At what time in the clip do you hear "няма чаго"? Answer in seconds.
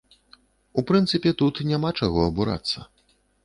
1.75-2.27